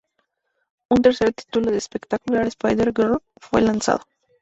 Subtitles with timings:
[0.89, 4.01] Un tercer título, "The Spectacular Spider-Girl", fue lanzado.